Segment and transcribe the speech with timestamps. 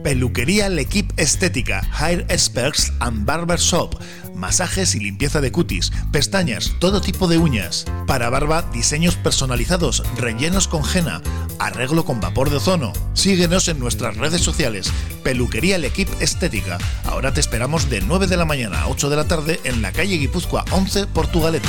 [0.06, 4.00] Peluquería L'Equipe Estética, Hair Experts and Barber Shop.
[4.36, 7.86] Masajes y limpieza de cutis, pestañas, todo tipo de uñas.
[8.06, 11.22] Para barba, diseños personalizados, rellenos con henna,
[11.58, 12.92] arreglo con vapor de ozono.
[13.14, 14.92] Síguenos en nuestras redes sociales.
[15.24, 16.78] Peluquería L'Equipe Estética.
[17.04, 19.90] Ahora te esperamos de 9 de la mañana a 8 de la tarde en la
[19.90, 21.68] calle Guipúzcoa 11, Portugalete.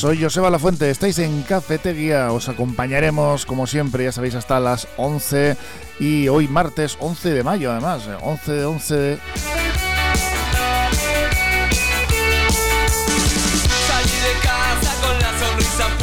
[0.00, 5.58] Soy Joseba Lafuente, estáis en Cafetería, os acompañaremos como siempre, ya sabéis, hasta las 11
[5.98, 9.18] y hoy martes 11 de mayo además, 11 de 11 de...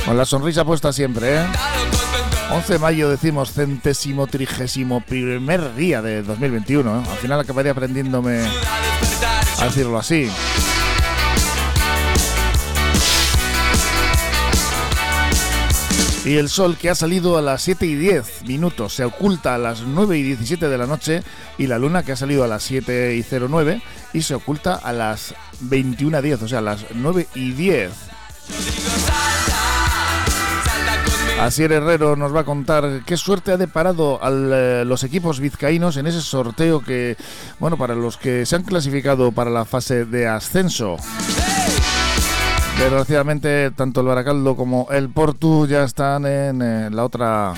[0.05, 1.45] Con la sonrisa puesta siempre, ¿eh?
[2.51, 7.03] 11 de mayo decimos centésimo trigésimo primer día de 2021, ¿eh?
[7.09, 8.45] Al final acabaré aprendiéndome
[9.59, 10.29] a decirlo así.
[16.27, 19.57] Y el sol que ha salido a las 7 y 10 minutos se oculta a
[19.57, 21.23] las 9 y 17 de la noche
[21.57, 24.91] y la luna que ha salido a las 7 y 09 y se oculta a
[24.91, 27.91] las 21 10, o sea, a las 9 y 10.
[31.39, 35.95] Asier Herrero nos va a contar qué suerte ha deparado a eh, los equipos vizcaínos
[35.95, 37.15] en ese sorteo que,
[37.57, 40.97] bueno, para los que se han clasificado para la fase de ascenso.
[42.79, 47.53] Desgraciadamente, tanto el Baracaldo como el Portu ya están en eh, la otra.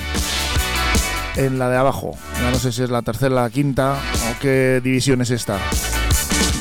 [1.35, 2.18] en la de abajo.
[2.41, 5.59] Ya no sé si es la tercera, la quinta o qué división es esta.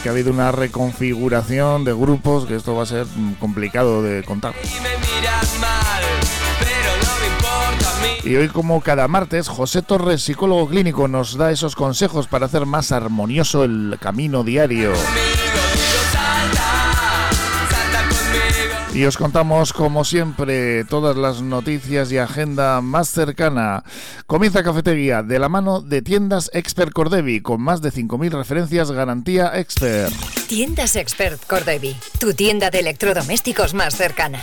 [0.02, 4.24] Que ha habido una reconfiguración de grupos que esto va a ser mm, complicado de
[4.24, 4.54] contar.
[8.24, 12.66] Y hoy, como cada martes, José Torres, psicólogo clínico, nos da esos consejos para hacer
[12.66, 14.92] más armonioso el camino diario.
[18.98, 23.84] Y os contamos, como siempre, todas las noticias y agenda más cercana.
[24.26, 29.52] Comienza Cafetería de la mano de Tiendas Expert Cordevi, con más de 5.000 referencias garantía
[29.54, 30.12] Expert.
[30.48, 34.40] Tiendas Expert Cordevi, tu tienda de electrodomésticos más cercana.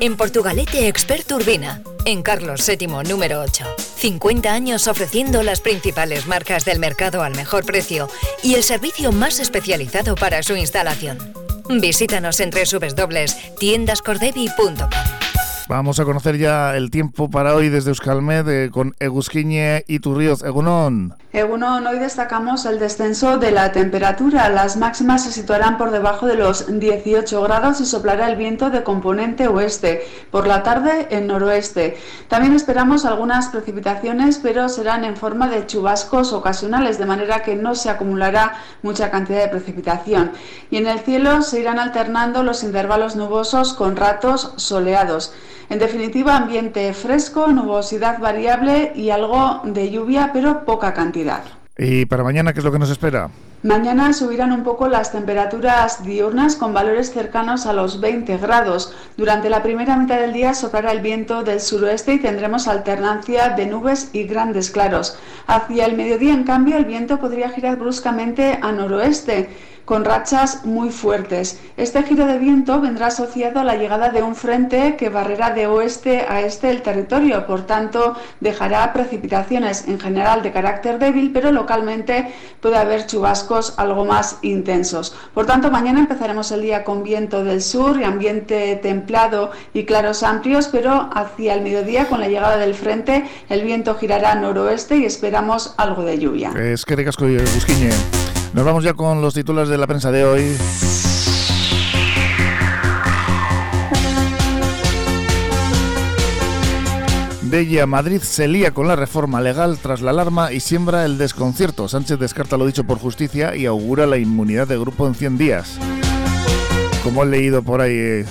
[0.00, 3.66] En Portugalete Expert Urbina, en Carlos VII número 8.
[3.98, 8.08] 50 años ofreciendo las principales marcas del mercado al mejor precio
[8.42, 11.18] y el servicio más especializado para su instalación.
[11.68, 15.17] Visítanos en www.tiendascordevi.com.
[15.68, 20.42] Vamos a conocer ya el tiempo para hoy desde Euskalmed eh, con Egusquiñe y Turríoz.
[20.42, 21.14] Egunon.
[21.34, 24.48] Egunon, hoy destacamos el descenso de la temperatura.
[24.48, 28.82] Las máximas se situarán por debajo de los 18 grados y soplará el viento de
[28.82, 30.06] componente oeste.
[30.30, 31.98] Por la tarde, en noroeste.
[32.28, 37.74] También esperamos algunas precipitaciones, pero serán en forma de chubascos ocasionales, de manera que no
[37.74, 40.32] se acumulará mucha cantidad de precipitación.
[40.70, 45.34] Y en el cielo se irán alternando los intervalos nubosos con ratos soleados.
[45.70, 51.42] En definitiva, ambiente fresco, nubosidad variable y algo de lluvia, pero poca cantidad.
[51.76, 53.28] ¿Y para mañana qué es lo que nos espera?
[53.62, 58.94] Mañana subirán un poco las temperaturas diurnas con valores cercanos a los 20 grados.
[59.16, 63.66] Durante la primera mitad del día soplará el viento del suroeste y tendremos alternancia de
[63.66, 65.18] nubes y grandes claros.
[65.48, 69.50] Hacia el mediodía, en cambio, el viento podría girar bruscamente a noroeste
[69.88, 71.58] con rachas muy fuertes.
[71.78, 75.66] Este giro de viento vendrá asociado a la llegada de un frente que barrerá de
[75.66, 81.52] oeste a este el territorio, por tanto dejará precipitaciones en general de carácter débil, pero
[81.52, 85.16] localmente puede haber chubascos algo más intensos.
[85.32, 90.22] Por tanto, mañana empezaremos el día con viento del sur y ambiente templado y claros
[90.22, 95.06] amplios, pero hacia el mediodía con la llegada del frente el viento girará noroeste y
[95.06, 96.50] esperamos algo de lluvia.
[96.50, 97.88] Es que ricasco Busquiñe.
[98.52, 100.56] Nos vamos ya con los titulares de la prensa de hoy.
[107.42, 111.88] Bella Madrid se lía con la reforma legal tras la alarma y siembra el desconcierto.
[111.88, 115.78] Sánchez descarta lo dicho por justicia y augura la inmunidad de grupo en 100 días.
[117.02, 118.26] Como he leído por ahí, eh,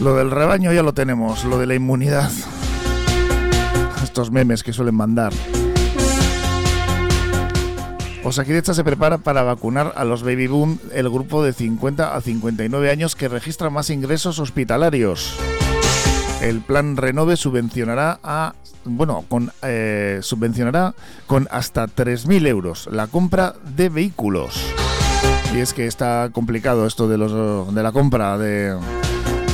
[0.00, 2.30] lo del rebaño ya lo tenemos, lo de la inmunidad.
[4.02, 5.32] Estos memes que suelen mandar.
[8.26, 12.90] Osakidecha se prepara para vacunar a los baby boom, el grupo de 50 a 59
[12.90, 15.36] años que registra más ingresos hospitalarios.
[16.42, 20.96] El plan Renove subvencionará a bueno, con eh, subvencionará
[21.28, 24.60] con hasta 3.000 euros la compra de vehículos.
[25.54, 28.76] Y es que está complicado esto de los de la compra de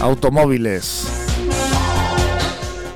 [0.00, 1.31] automóviles.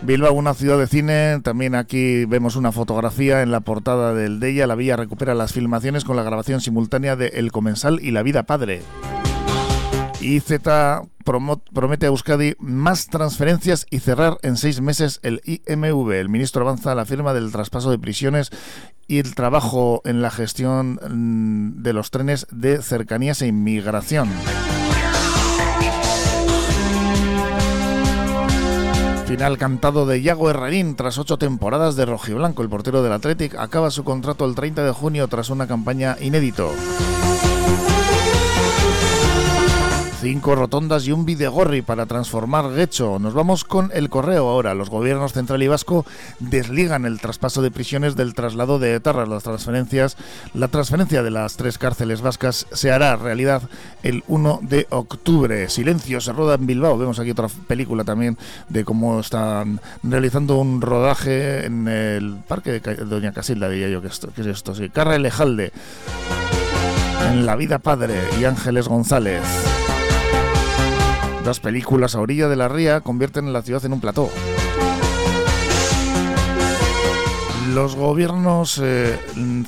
[0.06, 1.40] Bilbao, una ciudad de cine.
[1.42, 4.68] También aquí vemos una fotografía en la portada del Deya.
[4.68, 8.44] La Villa recupera las filmaciones con la grabación simultánea de El Comensal y La Vida
[8.44, 8.82] Padre.
[10.20, 16.12] Y Z promete a Euskadi más transferencias y cerrar en seis meses el IMV.
[16.12, 18.50] El ministro avanza a la firma del traspaso de prisiones
[19.08, 24.28] y el trabajo en la gestión mm, de los trenes de cercanías e inmigración.
[29.26, 32.62] Final cantado de Iago Herrerín tras ocho temporadas de rojiblanco.
[32.62, 36.70] El portero del Athletic acaba su contrato el 30 de junio tras una campaña inédito.
[40.26, 43.20] Cinco rotondas y un Videgorri para transformar Guecho.
[43.20, 44.74] Nos vamos con el correo ahora.
[44.74, 46.04] Los gobiernos central y vasco
[46.40, 49.28] desligan el traspaso de prisiones del traslado de etarras.
[49.28, 50.16] Las transferencias,
[50.52, 53.62] la transferencia de las tres cárceles vascas se hará realidad
[54.02, 55.68] el 1 de octubre.
[55.68, 56.98] Silencio se roda en Bilbao.
[56.98, 58.36] Vemos aquí otra película también
[58.68, 64.08] de cómo están realizando un rodaje en el parque de Doña Casilda, diría yo que,
[64.08, 64.74] esto, que es esto.
[64.74, 65.70] Sí, Carra Elejalde.
[67.30, 69.75] En La vida padre y Ángeles González.
[71.46, 74.28] Las películas a orilla de la ría convierten la ciudad en un plató.
[77.72, 79.16] Los gobiernos eh,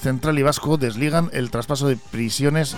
[0.03, 2.75] central y vasco desligan el traspaso de prisiones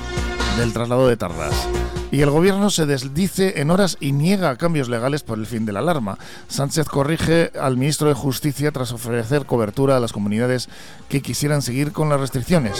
[0.58, 1.66] del traslado de Tardas.
[2.10, 5.72] Y el gobierno se desdice en horas y niega cambios legales por el fin de
[5.72, 6.18] la alarma.
[6.48, 10.68] Sánchez corrige al ministro de Justicia tras ofrecer cobertura a las comunidades
[11.08, 12.76] que quisieran seguir con las restricciones.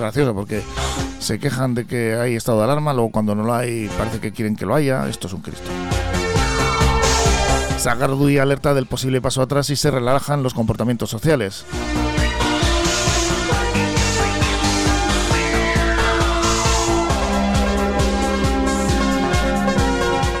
[0.00, 0.62] Gracioso porque
[1.18, 4.32] se quejan de que hay estado de alarma, luego cuando no lo hay parece que
[4.32, 5.08] quieren que lo haya.
[5.08, 5.70] Esto es un Cristo.
[7.78, 11.64] Sagardui alerta del posible paso atrás y se relajan los comportamientos sociales.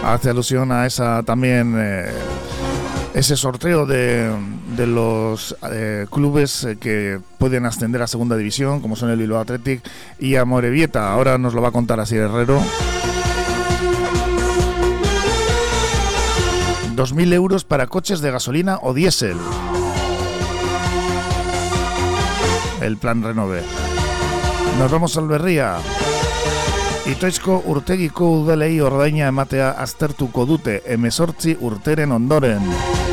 [0.04, 2.12] Hace alusión a esa también eh,
[3.20, 4.34] ese sorteo de,
[4.86, 9.82] los eh, clubes eh, que pueden ascender a segunda división, como son el Bilbao Athletic
[10.18, 11.12] y Amorebieta.
[11.12, 12.62] Ahora nos lo va a contar así Herrero.
[16.96, 19.36] 2.000 euros para coches de gasolina o diésel.
[22.80, 23.60] El plan Renove.
[24.78, 25.76] Nos vamos a Alberría.
[27.04, 30.80] Itoizko urtegiko udalei ordaina ematea aztertuko dute
[31.60, 33.09] urteren ondoren.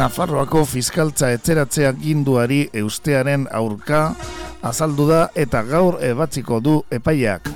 [0.00, 3.98] Nafarroako fiskaltza etxeratzea ginduari eustearen aurka
[4.70, 7.52] azaldu da eta gaur ebatziko du epaiak.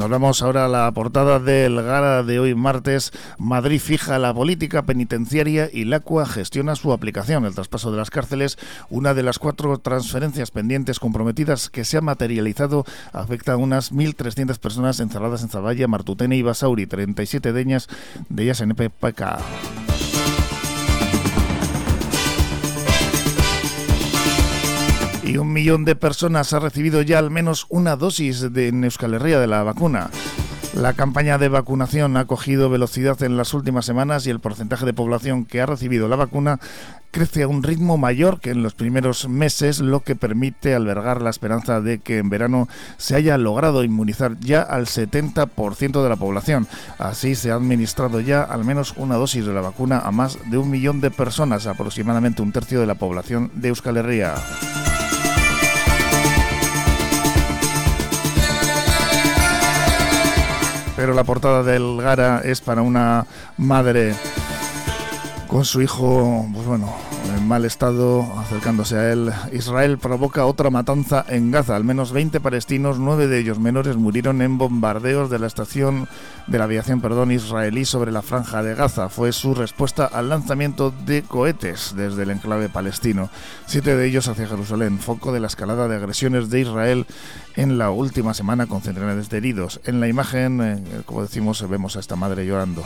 [0.00, 3.12] Nos vamos ahora a la portada del Gara de hoy martes.
[3.36, 7.44] Madrid fija la política penitenciaria y la CUA gestiona su aplicación.
[7.44, 8.56] El traspaso de las cárceles,
[8.88, 14.56] una de las cuatro transferencias pendientes comprometidas que se ha materializado, afecta a unas 1.300
[14.56, 17.86] personas encerradas en Zavalla, Martutene y Basauri, 37 de ellas,
[18.30, 19.89] de ellas en EPPK.
[25.30, 29.14] Y un millón de personas ha recibido ya al menos una dosis de en Euskal
[29.14, 30.10] Herria de la vacuna.
[30.74, 34.92] La campaña de vacunación ha cogido velocidad en las últimas semanas y el porcentaje de
[34.92, 36.58] población que ha recibido la vacuna
[37.12, 41.30] crece a un ritmo mayor que en los primeros meses, lo que permite albergar la
[41.30, 46.66] esperanza de que en verano se haya logrado inmunizar ya al 70% de la población.
[46.98, 50.58] Así se ha administrado ya al menos una dosis de la vacuna a más de
[50.58, 54.34] un millón de personas, aproximadamente un tercio de la población de Euskal Herria.
[61.00, 63.24] Pero la portada del Gara es para una
[63.56, 64.14] madre
[65.48, 67.19] con su hijo, pues bueno, en
[67.50, 69.32] mal estado, acercándose a él.
[69.52, 71.74] Israel provoca otra matanza en Gaza.
[71.74, 76.06] Al menos 20 palestinos, nueve de ellos menores, murieron en bombardeos de la estación
[76.46, 79.08] de la aviación perdón, israelí sobre la franja de Gaza.
[79.08, 83.30] Fue su respuesta al lanzamiento de cohetes desde el enclave palestino.
[83.66, 87.04] Siete de ellos hacia Jerusalén, foco de la escalada de agresiones de Israel
[87.56, 89.80] en la última semana con centenares de heridos.
[89.86, 92.84] En la imagen, eh, como decimos, vemos a esta madre llorando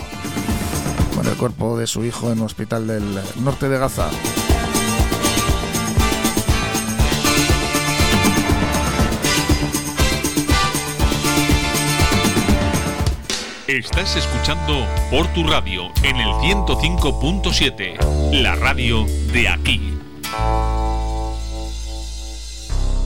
[1.26, 4.10] el cuerpo de su hijo en un hospital del norte de Gaza.
[13.66, 19.98] Estás escuchando por tu radio en el 105.7, la radio de aquí.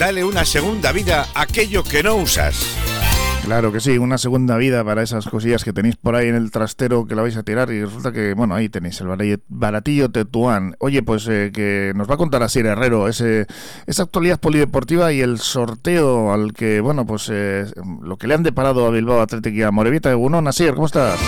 [0.00, 2.74] Dale una segunda vida a aquello que no usas.
[3.44, 6.50] Claro que sí, una segunda vida para esas cosillas que tenéis por ahí en el
[6.50, 10.74] trastero que la vais a tirar y resulta que, bueno, ahí tenéis el baratillo Tetuán.
[10.78, 13.46] Oye, pues eh, que nos va a contar así Herrero ese,
[13.86, 17.66] esa actualidad polideportiva y el sorteo al que, bueno, pues eh,
[18.02, 20.16] lo que le han deparado a Bilbao Atlético y a Morevita.
[20.16, 21.20] Unón, Asier, ¿cómo estás?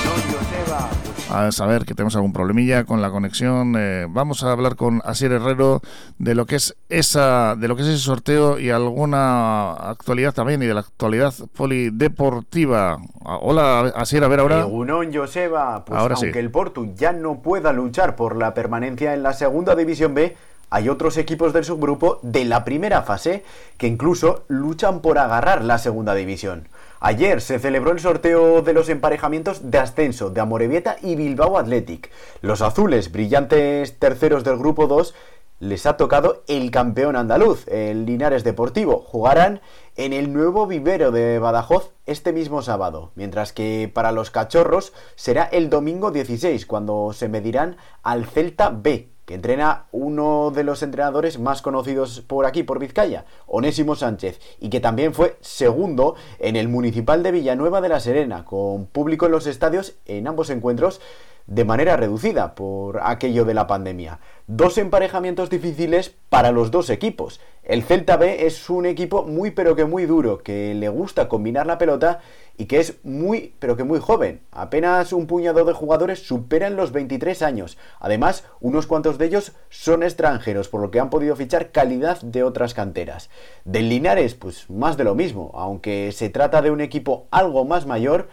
[1.33, 3.75] A saber que tenemos algún problemilla con la conexión.
[3.79, 5.81] Eh, vamos a hablar con Asier Herrero
[6.19, 10.63] de lo que es esa, de lo que es ese sorteo y alguna actualidad también
[10.63, 12.99] y de la actualidad polideportiva.
[13.25, 14.67] Ah, hola Asier, a ver ahora.
[14.67, 19.23] Unón Joseba, pues ahora aunque el Portu ya no pueda luchar por la permanencia en
[19.23, 20.37] la segunda división B,
[20.71, 23.45] hay otros equipos del subgrupo de la primera fase
[23.77, 26.69] que incluso luchan por agarrar la segunda división.
[27.05, 32.13] Ayer se celebró el sorteo de los emparejamientos de ascenso de Amorebieta y Bilbao Athletic.
[32.43, 35.13] Los azules, brillantes terceros del grupo 2,
[35.59, 39.01] les ha tocado el campeón andaluz, el Linares Deportivo.
[39.01, 39.61] Jugarán
[39.97, 45.43] en el nuevo vivero de Badajoz este mismo sábado, mientras que para los cachorros será
[45.43, 51.63] el domingo 16, cuando se medirán al Celta B, entrena uno de los entrenadores más
[51.63, 57.23] conocidos por aquí, por Vizcaya, Onésimo Sánchez, y que también fue segundo en el Municipal
[57.23, 61.01] de Villanueva de la Serena, con público en los estadios en ambos encuentros
[61.47, 64.21] de manera reducida por aquello de la pandemia.
[64.47, 67.41] Dos emparejamientos difíciles para los dos equipos.
[67.63, 71.67] El Celta B es un equipo muy pero que muy duro, que le gusta combinar
[71.67, 72.21] la pelota
[72.59, 74.41] y que es muy pero que muy joven.
[74.51, 77.79] Apenas un puñado de jugadores superan los 23 años.
[78.01, 82.43] Además, unos cuantos de ellos son extranjeros, por lo que han podido fichar calidad de
[82.43, 83.31] otras canteras.
[83.65, 87.87] Del Linares, pues más de lo mismo, aunque se trata de un equipo algo más
[87.87, 88.29] mayor,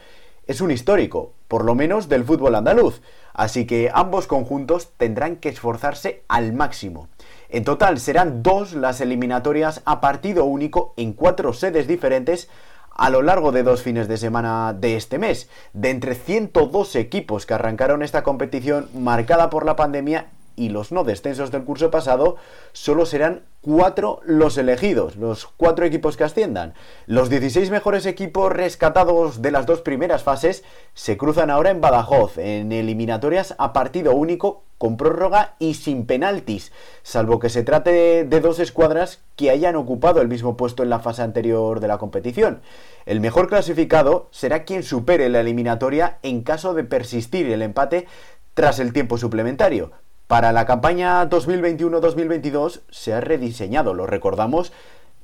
[0.47, 3.01] es un histórico, por lo menos del fútbol andaluz.
[3.33, 7.09] Así que ambos conjuntos tendrán que esforzarse al máximo.
[7.49, 12.49] En total serán dos las eliminatorias a partido único en cuatro sedes diferentes
[12.91, 15.49] a lo largo de dos fines de semana de este mes.
[15.73, 20.27] De entre 102 equipos que arrancaron esta competición marcada por la pandemia
[20.59, 22.35] y los no descensos del curso pasado,
[22.73, 26.73] solo serán cuatro los elegidos, los cuatro equipos que asciendan.
[27.07, 30.63] Los 16 mejores equipos rescatados de las dos primeras fases
[30.93, 36.71] se cruzan ahora en Badajoz, en eliminatorias a partido único, con prórroga y sin penaltis,
[37.03, 40.99] salvo que se trate de dos escuadras que hayan ocupado el mismo puesto en la
[40.99, 42.61] fase anterior de la competición.
[43.05, 48.07] El mejor clasificado será quien supere la eliminatoria en caso de persistir el empate
[48.53, 49.91] tras el tiempo suplementario,
[50.29, 54.71] para la campaña 2021-2022 se ha rediseñado, lo recordamos,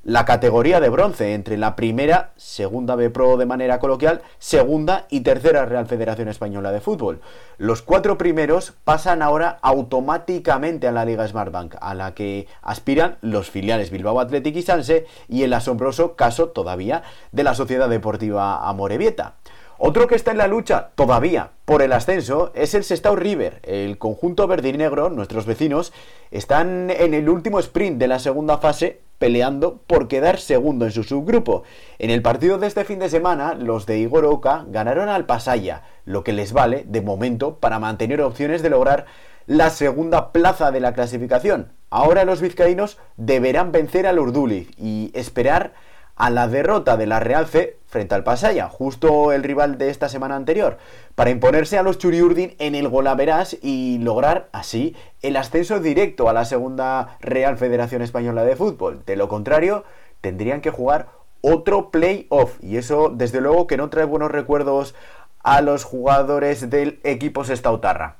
[0.03, 5.21] la categoría de bronce entre la primera, segunda B Pro de manera coloquial, segunda y
[5.21, 7.21] tercera Real Federación Española de Fútbol.
[7.59, 13.51] Los cuatro primeros pasan ahora automáticamente a la Liga Smartbank, a la que aspiran los
[13.51, 19.35] filiales Bilbao Athletic y Sanse y el asombroso caso todavía de la Sociedad Deportiva Amorebieta.
[19.77, 23.59] Otro que está en la lucha todavía por el ascenso es el Sestao River.
[23.63, 25.91] El conjunto verde y negro, nuestros vecinos,
[26.31, 31.03] están en el último sprint de la segunda fase peleando por quedar segundo en su
[31.03, 31.63] subgrupo.
[31.99, 35.83] En el partido de este fin de semana, los de Igor Oka ganaron al Pasaya,
[36.05, 39.05] lo que les vale, de momento, para mantener opciones de lograr
[39.47, 41.73] la segunda plaza de la clasificación.
[41.89, 45.73] Ahora los vizcaínos deberán vencer al Urduliz y esperar
[46.15, 50.09] a la derrota de la Real C frente al Pasaya, justo el rival de esta
[50.09, 50.77] semana anterior,
[51.15, 56.33] para imponerse a los Churiurdin en el Golaveras y lograr así el ascenso directo a
[56.33, 59.03] la segunda Real Federación Española de Fútbol.
[59.05, 59.85] De lo contrario,
[60.21, 61.07] tendrían que jugar
[61.41, 64.95] otro playoff y eso desde luego que no trae buenos recuerdos
[65.43, 68.15] a los jugadores del equipo Sestautarra.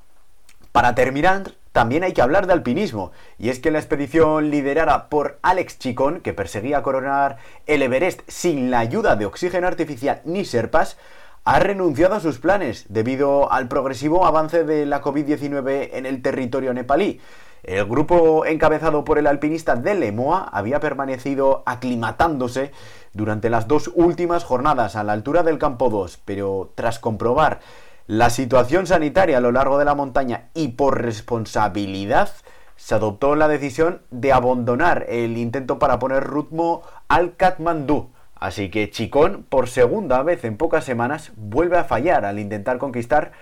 [0.72, 5.38] Para terminar, también hay que hablar de alpinismo, y es que la expedición liderada por
[5.42, 10.96] Alex Chicón, que perseguía coronar el Everest sin la ayuda de oxígeno artificial ni serpas,
[11.44, 16.72] ha renunciado a sus planes debido al progresivo avance de la COVID-19 en el territorio
[16.72, 17.20] nepalí.
[17.62, 22.72] El grupo encabezado por el alpinista de Lemoa había permanecido aclimatándose
[23.12, 27.60] durante las dos últimas jornadas a la altura del campo 2, pero tras comprobar
[28.06, 32.30] la situación sanitaria a lo largo de la montaña y por responsabilidad
[32.76, 38.10] se adoptó la decisión de abandonar el intento para poner ritmo al Katmandú.
[38.36, 43.32] Así que Chicón, por segunda vez en pocas semanas, vuelve a fallar al intentar conquistar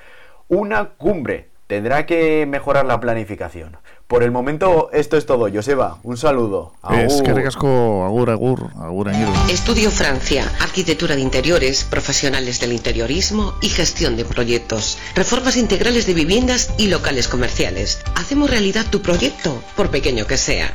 [0.48, 1.50] una cumbre.
[1.66, 3.76] Tendrá que mejorar la planificación.
[4.06, 5.48] Por el momento, esto es todo.
[5.50, 6.74] Joseba, un saludo.
[6.92, 9.10] Es que recasco, agur, agur, agur,
[9.48, 16.12] Estudio Francia, arquitectura de interiores, profesionales del interiorismo y gestión de proyectos, reformas integrales de
[16.12, 18.02] viviendas y locales comerciales.
[18.14, 20.74] Hacemos realidad tu proyecto, por pequeño que sea.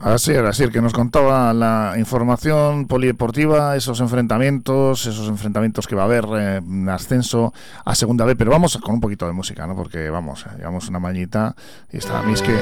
[0.00, 6.02] Así era, así que nos contaba la información polideportiva, esos enfrentamientos, esos enfrentamientos que va
[6.02, 6.24] a haber
[6.58, 7.52] en ascenso
[7.84, 9.74] a segunda vez, pero vamos con un poquito de música, ¿no?
[9.74, 11.56] Porque vamos, llevamos una mañita
[11.92, 12.56] y está, a mí es que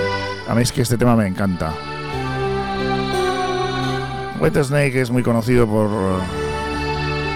[0.48, 1.72] a mí es que este tema me encanta.
[4.40, 5.90] White Snake es muy conocido por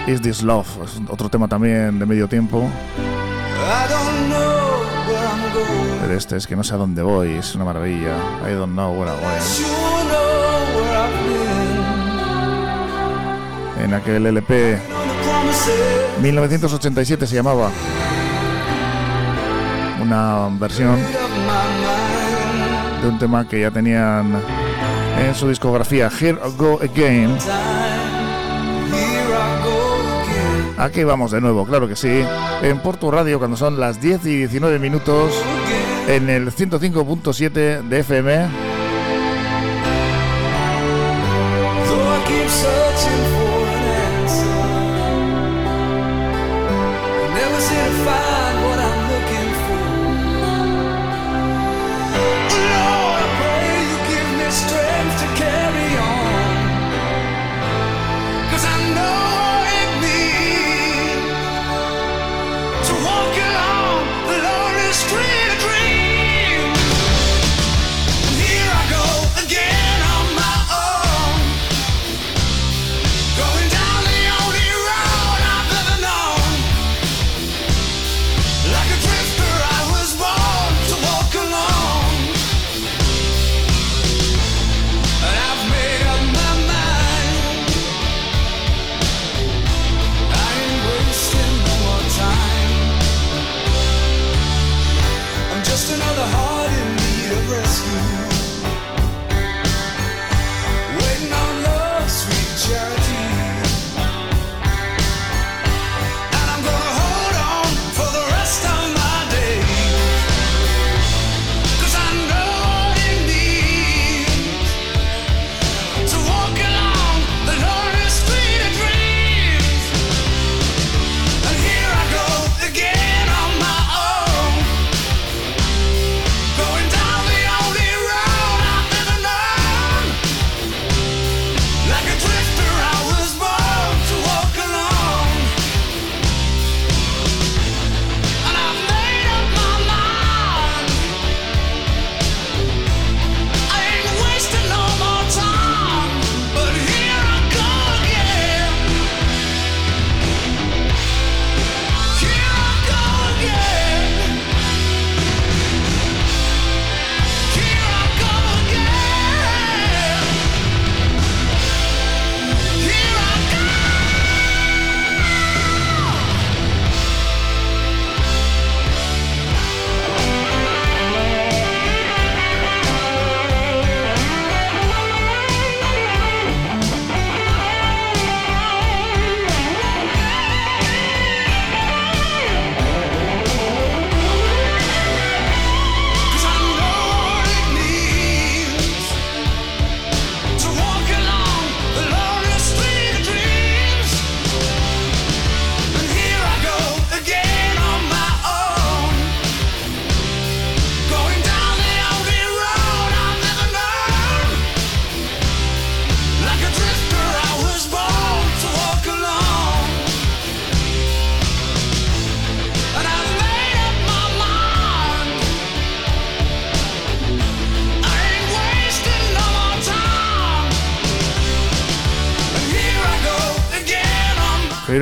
[0.07, 2.67] Is This Love, es otro tema también de medio tiempo.
[6.01, 8.17] Pero este es que no sé a dónde voy, es una maravilla.
[8.47, 9.80] I don't know where I'm going.
[13.83, 14.77] En aquel LP
[16.21, 17.71] 1987 se llamaba.
[20.01, 20.97] Una versión
[23.01, 24.41] de un tema que ya tenían
[25.19, 27.37] en su discografía Here I Go Again.
[30.77, 32.23] Aquí vamos de nuevo, claro que sí.
[32.63, 35.33] En Porto Radio, cuando son las 10 y 19 minutos,
[36.07, 38.49] en el 105.7 de FM.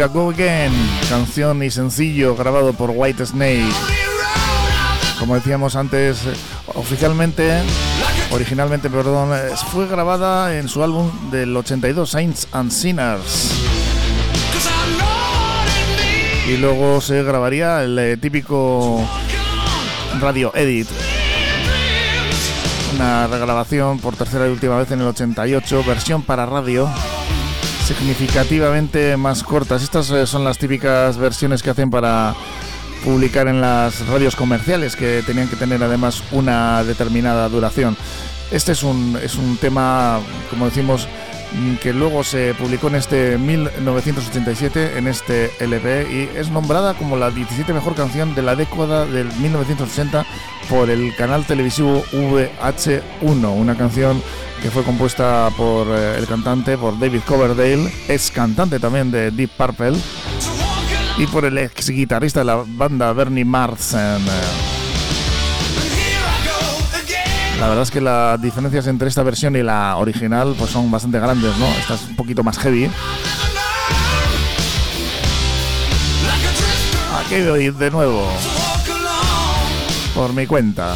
[0.08, 0.72] Go Again,
[1.10, 3.74] canción y sencillo grabado por White Snake.
[5.20, 6.22] Como decíamos antes,
[6.74, 7.62] oficialmente,
[8.32, 9.38] originalmente, perdón,
[9.72, 13.52] fue grabada en su álbum del 82, Saints and Sinners.
[16.48, 19.06] Y luego se grabaría el eh, típico
[20.22, 20.88] radio edit.
[22.96, 26.90] Una regrabación por tercera y última vez en el 88, versión para radio
[27.89, 29.82] significativamente más cortas.
[29.82, 32.36] Estas eh, son las típicas versiones que hacen para
[33.04, 37.97] publicar en las radios comerciales que tenían que tener además una determinada duración.
[38.52, 40.19] Este es un, es un tema,
[40.52, 41.08] como decimos,
[41.82, 47.32] que luego se publicó en este 1987, en este LP, y es nombrada como la
[47.32, 50.26] 17 mejor canción de la década del 1980
[50.70, 54.22] por el canal televisivo VH1, una canción
[54.62, 59.52] que fue compuesta por eh, el cantante, por David Coverdale, ex cantante también de Deep
[59.52, 59.98] Purple
[61.18, 64.79] y por el ex guitarrista de la banda Bernie Marsden.
[67.60, 71.19] La verdad es que las diferencias entre esta versión y la original pues son bastante
[71.19, 71.65] grandes, ¿no?
[71.65, 72.89] Esta es un poquito más heavy.
[77.19, 78.28] Aquí voy de nuevo.
[80.15, 80.95] Por mi cuenta.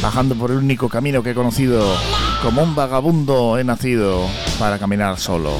[0.00, 1.96] Bajando por el único camino que he conocido.
[2.42, 5.52] Como un vagabundo he nacido para caminar solo.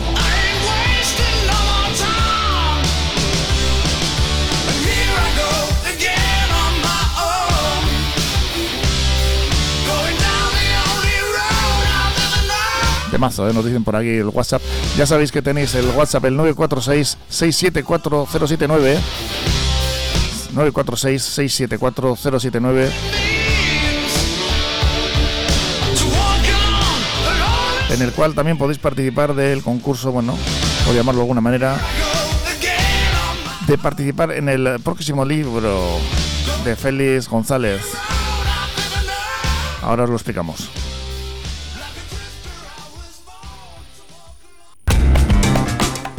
[13.20, 13.52] Mazo, ¿eh?
[13.52, 14.61] nos dicen por aquí el WhatsApp.
[14.96, 18.98] Ya sabéis que tenéis el WhatsApp, el 946-674-079.
[20.54, 22.90] 946-674-079.
[27.90, 30.38] En el cual también podéis participar del concurso, bueno,
[30.87, 31.76] por llamarlo de alguna manera,
[33.66, 35.98] de participar en el próximo libro
[36.64, 37.83] de Félix González.
[39.83, 40.80] Ahora os lo explicamos.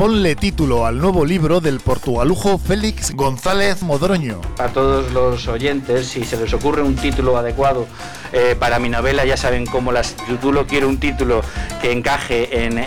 [0.02, 4.42] Ponle título al nuevo libro del portugalujo Félix González Modroño.
[4.58, 7.86] A todos los oyentes, si se les ocurre un título adecuado
[8.34, 10.66] eh, para mi novela, ya saben cómo las titulo.
[10.66, 11.42] Quiero un título
[11.84, 12.78] que encaje en,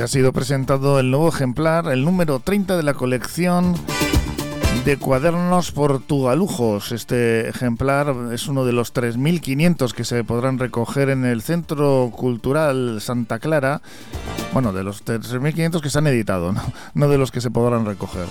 [0.00, 3.74] Ha sido presentado el nuevo ejemplar, el número 30 de la colección
[4.84, 6.92] de cuadernos portugalujos.
[6.92, 13.00] Este ejemplar es uno de los 3.500 que se podrán recoger en el Centro Cultural
[13.00, 13.80] Santa Clara.
[14.52, 16.54] Bueno, de los 3.500 que se han editado,
[16.94, 18.26] no de los que se podrán recoger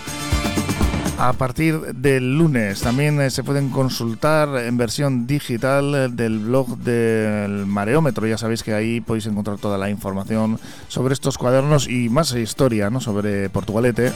[1.28, 2.82] a partir del lunes.
[2.82, 8.28] También eh, se pueden consultar en versión digital eh, del blog del Mareómetro.
[8.28, 12.92] Ya sabéis que ahí podéis encontrar toda la información sobre estos cuadernos y más historia
[12.92, 13.02] ¿no?
[13.02, 14.12] sobre Portugalete.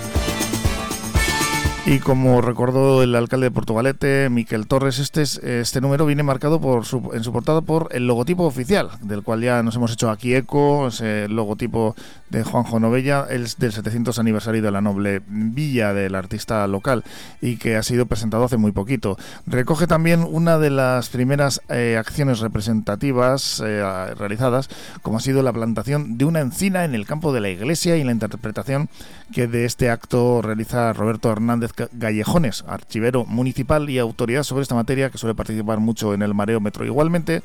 [1.89, 5.23] Y como recordó el alcalde de Portugalete, Miquel Torres, este,
[5.60, 9.63] este número viene marcado por en su portada por el logotipo oficial, del cual ya
[9.63, 11.95] nos hemos hecho aquí eco, ese logotipo
[12.30, 17.04] de Juanjo Novella, el del 700 aniversario de la noble villa del artista local
[17.41, 19.17] y que ha sido presentado hace muy poquito.
[19.47, 24.69] Recoge también una de las primeras eh, acciones representativas eh, realizadas,
[25.02, 28.04] como ha sido la plantación de una encina en el campo de la iglesia y
[28.04, 28.89] la interpretación
[29.34, 35.09] que de este acto realiza Roberto Hernández Gallejones, archivero municipal y autoridad sobre esta materia
[35.09, 36.85] que suele participar mucho en el mareómetro.
[36.85, 37.41] Igualmente,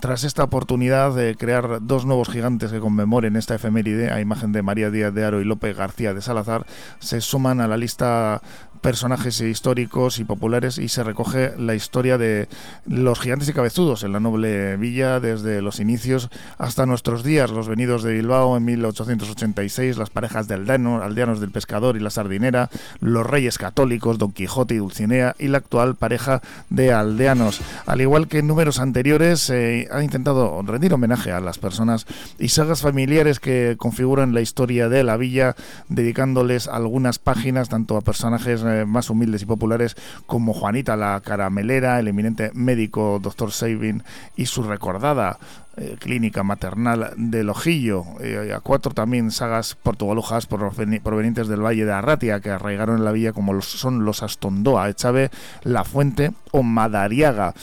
[0.00, 4.62] tras esta oportunidad de crear dos nuevos gigantes que conmemoren esta efeméride, a imagen de
[4.62, 6.66] María Díaz de Aro y López García de Salazar,
[6.98, 8.42] se suman a la lista
[8.86, 12.48] personajes históricos y populares y se recoge la historia de
[12.86, 17.68] los gigantes y cabezudos en la noble villa desde los inicios hasta nuestros días, los
[17.68, 22.70] venidos de Bilbao en 1886, las parejas de aldeanos, aldeanos del pescador y la sardinera,
[23.00, 27.60] los reyes católicos, Don Quijote y Dulcinea y la actual pareja de aldeanos.
[27.86, 32.06] Al igual que en números anteriores, se ha intentado rendir homenaje a las personas
[32.38, 35.56] y sagas familiares que configuran la historia de la villa,
[35.88, 41.98] dedicándoles algunas páginas tanto a personajes eh, más humildes y populares como Juanita la Caramelera,
[41.98, 43.50] el eminente médico Dr.
[43.50, 44.04] Sabin
[44.36, 45.40] y su recordada
[45.76, 51.92] eh, clínica maternal del Ojillo, eh, a cuatro también sagas portugalujas provenientes del Valle de
[51.92, 55.30] Arratia que arraigaron en la villa como son los Astondoa, Echave,
[55.62, 57.54] La Fuente o Madariaga.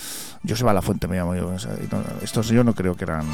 [0.44, 1.54] Yo se va a La Fuente, me llamo yo.
[2.22, 3.26] Estos yo no creo que eran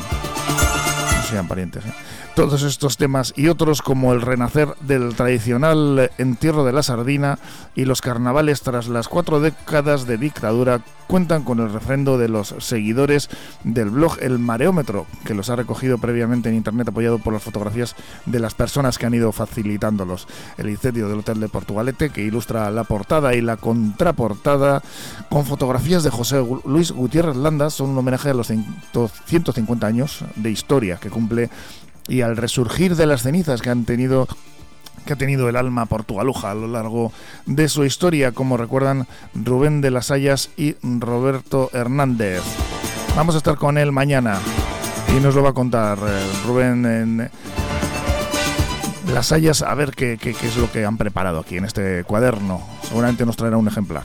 [1.29, 1.85] sean parientes.
[1.85, 1.93] ¿eh?
[2.39, 7.37] Todos estos temas y otros como el renacer del tradicional entierro de la sardina
[7.75, 12.55] y los carnavales tras las cuatro décadas de dictadura cuentan con el refrendo de los
[12.59, 13.29] seguidores
[13.65, 17.93] del blog El Mareómetro, que los ha recogido previamente en internet apoyado por las fotografías
[18.25, 20.25] de las personas que han ido facilitándolos.
[20.57, 24.81] El incendio del Hotel de Portugalete, que ilustra la portada y la contraportada
[25.29, 30.51] con fotografías de José Luis Gutiérrez Landa, son un homenaje a los 150 años de
[30.51, 31.49] historia que cumple
[32.09, 34.27] y al resurgir de las cenizas que han tenido
[35.05, 37.11] que ha tenido el alma portugaluja a lo largo
[37.45, 42.43] de su historia, como recuerdan Rubén de las Hayas y Roberto Hernández.
[43.15, 44.37] Vamos a estar con él mañana
[45.17, 47.29] y nos lo va a contar eh, Rubén en
[49.11, 52.61] las Hayas a ver qué, qué es lo que han preparado aquí en este cuaderno.
[52.83, 54.03] Seguramente nos traerá un ejemplar.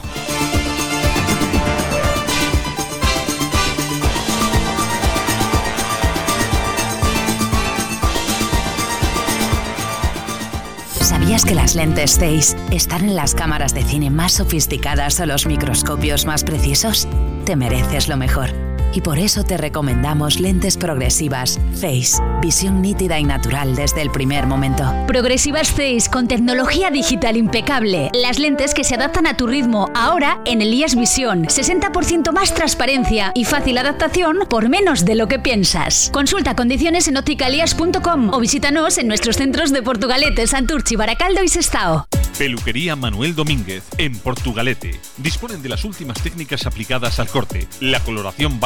[11.24, 15.46] ¿Sabías que las lentes Zeiss están en las cámaras de cine más sofisticadas o los
[15.46, 17.08] microscopios más precisos?
[17.46, 23.24] Te mereces lo mejor y por eso te recomendamos lentes progresivas Face, visión nítida y
[23.24, 24.84] natural desde el primer momento.
[25.06, 30.40] Progresivas Face con tecnología digital impecable, las lentes que se adaptan a tu ritmo ahora
[30.44, 36.10] en Elías Visión, 60% más transparencia y fácil adaptación por menos de lo que piensas.
[36.12, 42.06] Consulta condiciones en opticalias.com o visítanos en nuestros centros de Portugalete, Santurchi, Baracaldo y Sestao.
[42.38, 44.98] Peluquería Manuel Domínguez en Portugalete.
[45.18, 48.58] Disponen de las últimas técnicas aplicadas al corte, la coloración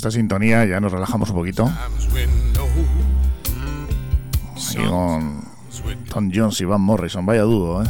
[0.00, 1.70] Esta sintonía ya nos relajamos un poquito.
[4.70, 5.44] Y con
[6.08, 7.82] Tom Jones y Van Morrison, vaya dúo.
[7.82, 7.86] ¿eh?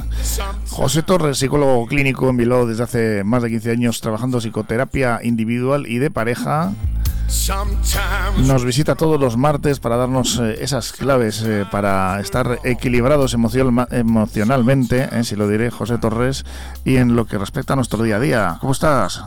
[0.71, 5.87] José Torres, psicólogo clínico en Bilbao desde hace más de 15 años trabajando psicoterapia individual
[5.87, 6.73] y de pareja.
[8.39, 15.23] Nos visita todos los martes para darnos eh, esas claves eh, para estar equilibrados emocionalmente,
[15.23, 16.45] si lo diré, José Torres,
[16.85, 18.57] y en lo que respecta a nuestro día a día.
[18.61, 19.23] ¿Cómo estás?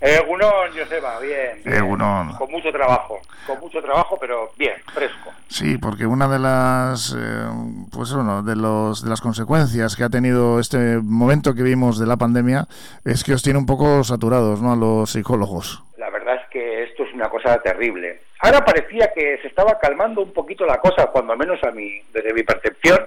[0.00, 1.60] Egunon, Joseba, bien.
[1.62, 1.98] bien
[2.38, 5.30] Con mucho trabajo, con mucho trabajo, pero bien, fresco.
[5.48, 7.48] Sí, porque una de las, eh,
[7.92, 12.06] pues bueno, de los de las consecuencias que ha tenido este momento que vimos de
[12.06, 12.66] la pandemia
[13.04, 14.72] es que os tiene un poco saturados, ¿no?
[14.72, 15.82] A los psicólogos.
[15.98, 18.22] La verdad es que esto es una cosa terrible.
[18.40, 22.32] Ahora parecía que se estaba calmando un poquito la cosa, cuando menos a mí, desde
[22.32, 23.00] mi percepción,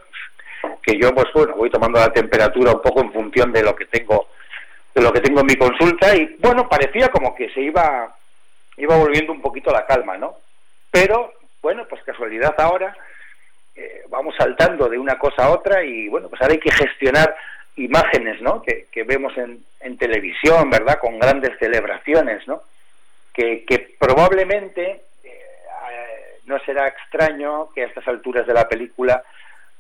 [0.84, 3.86] que yo pues bueno, voy tomando la temperatura un poco en función de lo que
[3.86, 4.28] tengo
[4.94, 8.16] de lo que tengo en mi consulta y bueno, parecía como que se iba
[8.78, 10.36] iba volviendo un poquito la calma, ¿no?
[10.92, 12.96] Pero bueno, pues casualidad ahora
[13.76, 17.36] eh, vamos saltando de una cosa a otra y bueno, pues ahora hay que gestionar
[17.76, 18.62] imágenes, ¿no?
[18.62, 21.00] Que, vemos en, en, televisión, ¿verdad?
[21.00, 22.62] Con grandes celebraciones, ¿no?
[23.34, 23.66] Que,
[23.98, 29.24] probablemente eh, no será extraño que a estas alturas de la película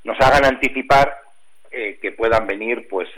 [0.03, 1.15] nos hagan anticipar
[1.69, 3.09] eh, que puedan venir, pues,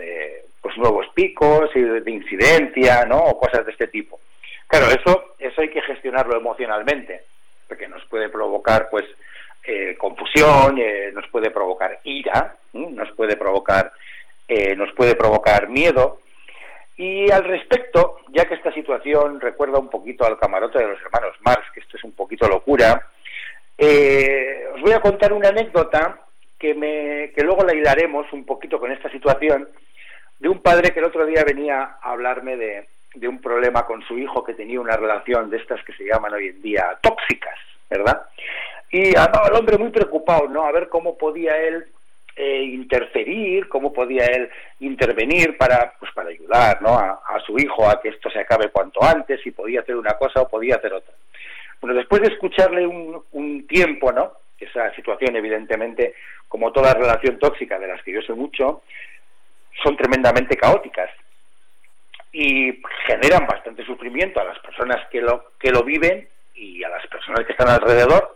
[0.65, 3.19] pues nuevos picos de incidencia, ¿no?
[3.19, 4.19] O cosas de este tipo.
[4.65, 7.21] Claro, eso, eso hay que gestionarlo emocionalmente,
[7.67, 9.05] porque nos puede provocar, pues,
[9.63, 13.91] eh, confusión, eh, nos puede provocar ira, nos puede provocar,
[14.47, 16.21] eh, nos puede provocar miedo.
[16.97, 21.35] Y al respecto, ya que esta situación recuerda un poquito al camarote de los hermanos
[21.41, 23.05] Marx, que esto es un poquito locura,
[23.77, 26.21] os voy a contar una anécdota
[26.57, 29.67] que, me, que luego la hilaremos un poquito con esta situación
[30.39, 34.01] de un padre que el otro día venía a hablarme de, de un problema con
[34.03, 37.57] su hijo que tenía una relación de estas que se llaman hoy en día tóxicas,
[37.89, 38.23] ¿verdad?
[38.91, 40.65] Y andaba el hombre muy preocupado, ¿no?
[40.65, 41.85] A ver cómo podía él
[42.35, 46.97] eh, interferir, cómo podía él intervenir para, pues para ayudar, ¿no?
[46.97, 50.41] A, su hijo a que esto se acabe cuanto antes, si podía hacer una cosa
[50.41, 51.13] o podía hacer otra.
[51.79, 54.31] Bueno, después de escucharle un, un tiempo, ¿no?
[54.59, 56.15] Esa situación, evidentemente,
[56.47, 58.81] como toda relación tóxica de las que yo sé mucho,
[59.83, 61.09] son tremendamente caóticas
[62.31, 67.05] y generan bastante sufrimiento a las personas que lo, que lo viven y a las
[67.07, 68.35] personas que están alrededor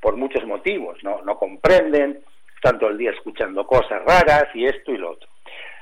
[0.00, 1.22] por muchos motivos, ¿no?
[1.22, 2.20] No comprenden,
[2.54, 5.28] están todo el día escuchando cosas raras y esto y lo otro.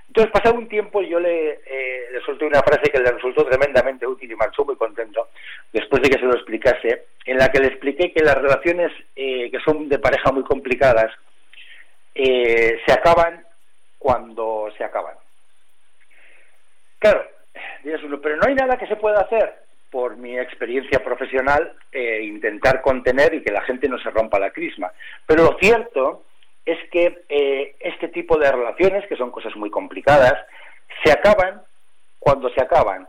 [0.09, 4.06] Entonces, pasado un tiempo, yo le, eh, le solté una frase que le resultó tremendamente
[4.06, 5.28] útil y marchó muy contento,
[5.72, 9.50] después de que se lo explicase, en la que le expliqué que las relaciones eh,
[9.50, 11.12] que son de pareja muy complicadas
[12.14, 13.45] eh, se acaban
[14.06, 15.16] cuando se acaban.
[17.00, 17.24] Claro,
[18.22, 19.52] pero no hay nada que se pueda hacer
[19.90, 24.52] por mi experiencia profesional, eh, intentar contener y que la gente no se rompa la
[24.52, 24.92] crisma.
[25.26, 26.22] Pero lo cierto
[26.64, 30.34] es que eh, este tipo de relaciones, que son cosas muy complicadas,
[31.02, 31.62] se acaban
[32.20, 33.08] cuando se acaban.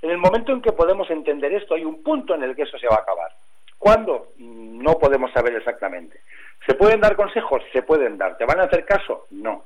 [0.00, 2.78] En el momento en que podemos entender esto, hay un punto en el que eso
[2.78, 3.30] se va a acabar.
[3.78, 4.28] ¿Cuándo?
[4.38, 6.18] No podemos saber exactamente.
[6.64, 7.62] ¿Se pueden dar consejos?
[7.74, 8.38] Se pueden dar.
[8.38, 9.26] ¿Te van a hacer caso?
[9.32, 9.64] No.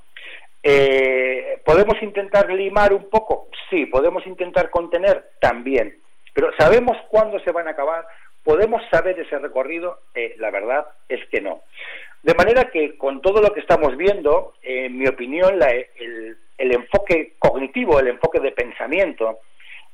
[0.67, 3.49] Eh, ¿Podemos intentar limar un poco?
[3.71, 3.87] Sí.
[3.87, 5.33] ¿Podemos intentar contener?
[5.41, 5.99] También.
[6.33, 8.07] Pero ¿sabemos cuándo se van a acabar?
[8.43, 10.01] ¿Podemos saber ese recorrido?
[10.15, 11.63] Eh, la verdad es que no.
[12.23, 16.37] De manera que con todo lo que estamos viendo, en mi opinión, el,
[16.73, 19.41] enfoque cognitivo, el enfoque de pensamiento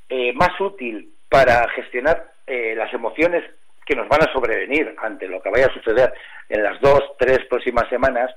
[0.09, 3.45] eh, más útil para gestionar eh, las emociones
[3.85, 6.13] que nos van a sobrevenir ante lo que vaya a suceder
[6.49, 8.31] en las dos, tres próximas semanas,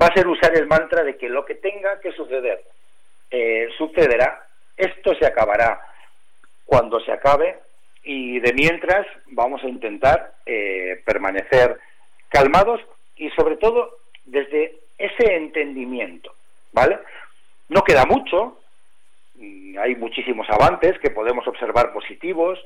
[0.00, 2.62] va a ser usar el mantra de que lo que tenga que suceder,
[3.76, 5.80] sucederá, esto se acabará,
[6.66, 7.56] cuando se acabe
[8.02, 11.78] y de mientras vamos a intentar eh, permanecer
[12.28, 12.80] calmados
[13.16, 16.34] y sobre todo desde ese entendimiento,
[16.72, 16.98] ¿vale?
[17.68, 18.60] No queda mucho,
[19.80, 22.58] hay muchísimos avances que podemos observar positivos,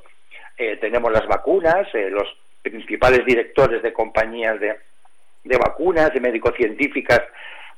[0.57, 2.29] eh, tenemos las vacunas, eh, los
[2.63, 4.77] principales directores de compañías de,
[5.45, 7.21] de vacunas, de médico-científicas,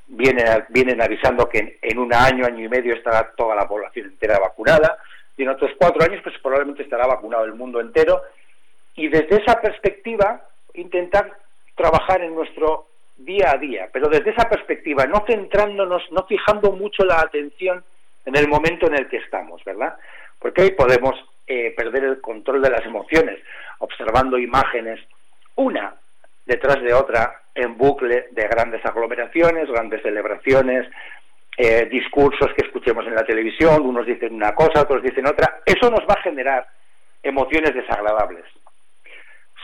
[0.07, 4.39] vienen, vienen avisando que en un año, año y medio estará toda la población entera
[4.39, 4.99] vacunada,
[5.37, 8.23] y en otros cuatro años pues probablemente estará vacunado el mundo entero
[8.95, 10.43] y desde esa perspectiva
[10.75, 11.33] intentar
[11.75, 12.87] trabajar en nuestro
[13.17, 17.83] día a día, pero desde esa perspectiva, no centrándonos, no fijando mucho la atención
[18.25, 19.97] en el momento en el que estamos, ¿verdad?
[20.39, 21.15] Porque ahí podemos
[21.47, 23.39] eh, perder el control de las emociones,
[23.79, 25.01] observando imágenes,
[25.57, 25.95] una
[26.47, 30.89] detrás de otra, en bucle de grandes aglomeraciones, grandes celebraciones,
[31.57, 35.91] eh, discursos que escuchemos en la televisión, unos dicen una cosa, otros dicen otra, eso
[35.91, 36.67] nos va a generar
[37.23, 38.45] emociones desagradables.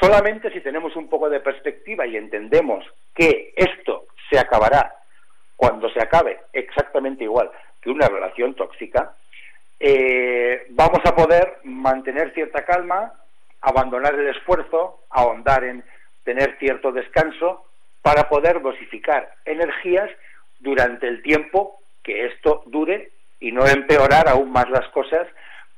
[0.01, 2.85] Solamente si tenemos un poco de perspectiva y entendemos
[3.15, 4.95] que esto se acabará
[5.57, 9.13] cuando se acabe exactamente igual que una relación tóxica,
[9.81, 13.13] eh, vamos a poder mantener cierta calma,
[13.61, 15.83] abandonar el esfuerzo, ahondar en
[16.25, 17.65] tener cierto descanso
[18.09, 20.09] para poder dosificar energías
[20.61, 25.29] durante el tiempo que esto dure y no empeorar aún más las cosas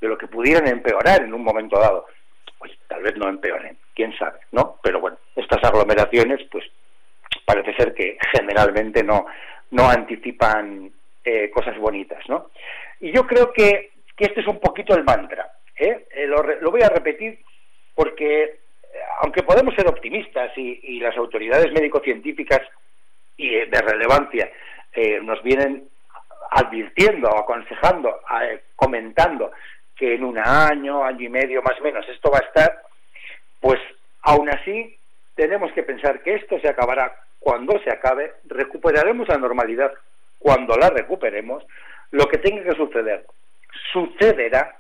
[0.01, 2.07] de lo que pudieran empeorar en un momento dado.
[2.57, 4.77] Pues tal vez no empeoren, quién sabe, ¿no?
[4.81, 6.65] Pero bueno, estas aglomeraciones, pues
[7.45, 9.27] parece ser que generalmente no,
[9.73, 10.89] no anticipan
[11.25, 12.53] eh, cosas bonitas, ¿no?
[13.01, 15.51] Y yo creo que, este es un poquito el mantra.
[15.77, 16.07] ¿eh?
[16.13, 17.41] eh lo, lo, voy a repetir
[17.93, 18.61] porque,
[19.23, 22.61] aunque podemos ser optimistas y, y las autoridades médico-científicas
[23.37, 24.51] y de relevancia
[24.93, 25.85] eh, nos vienen
[26.51, 29.53] advirtiendo, aconsejando, eh, comentando
[29.97, 32.83] que en un año, año y medio más o menos esto va a estar,
[33.61, 33.79] pues
[34.23, 34.97] aún así
[35.35, 37.15] tenemos que pensar que esto se acabará.
[37.39, 39.93] Cuando se acabe, recuperaremos la normalidad.
[40.39, 41.65] Cuando la recuperemos,
[42.11, 43.25] lo que tenga que suceder
[43.93, 44.80] sucederá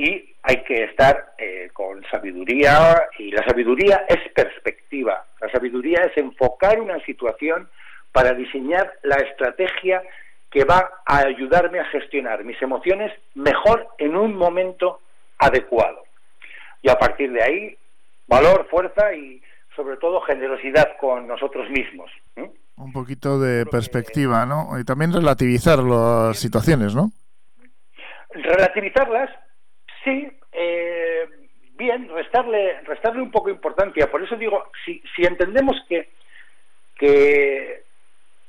[0.00, 6.16] y hay que estar eh, con sabiduría y la sabiduría es perspectiva, la sabiduría es
[6.16, 7.68] enfocar una situación
[8.10, 10.02] para diseñar la estrategia
[10.50, 15.00] que va a ayudarme a gestionar mis emociones mejor en un momento
[15.38, 16.02] adecuado.
[16.80, 17.76] Y a partir de ahí,
[18.26, 19.42] valor, fuerza y
[19.76, 22.10] sobre todo generosidad con nosotros mismos.
[22.76, 24.78] Un poquito de perspectiva, ¿no?
[24.80, 27.12] Y también relativizar las situaciones, ¿no?
[28.30, 29.30] Relativizarlas,
[30.04, 31.28] sí, eh,
[31.76, 34.10] bien, restarle, restarle un poco importancia.
[34.10, 36.08] Por eso digo, si, si entendemos que,
[36.96, 37.82] que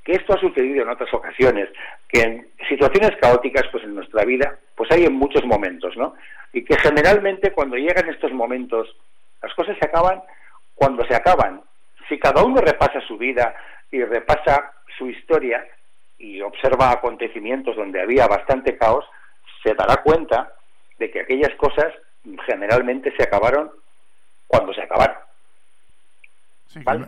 [0.04, 1.70] que esto ha sucedido en otras ocasiones,
[2.08, 6.16] que en situaciones caóticas, pues en nuestra vida, pues hay en muchos momentos, ¿no?
[6.54, 8.96] Y que generalmente cuando llegan estos momentos,
[9.42, 10.22] las cosas se acaban
[10.74, 11.62] cuando se acaban.
[12.10, 13.54] Si cada uno repasa su vida
[13.92, 15.66] y repasa su historia
[16.18, 19.06] y observa acontecimientos donde había bastante caos,
[19.64, 20.52] se dará cuenta
[21.02, 21.92] de que aquellas cosas
[22.46, 23.72] generalmente se acabaron
[24.48, 25.18] cuando se acabaron.